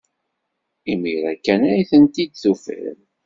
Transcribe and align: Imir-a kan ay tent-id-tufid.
Imir-a 0.91 1.33
kan 1.45 1.61
ay 1.71 1.81
tent-id-tufid. 1.89 2.99